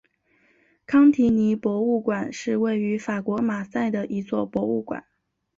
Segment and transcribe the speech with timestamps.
[0.87, 5.05] 康提尼博物馆是位于法国马赛的一座博物馆。